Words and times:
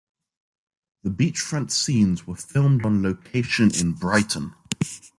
The 1.03 1.11
beachfront 1.11 1.69
scenes 1.69 2.25
were 2.25 2.35
filmed 2.35 2.87
on 2.87 3.03
location 3.03 3.69
in 3.71 3.91
Brighton. 3.93 4.55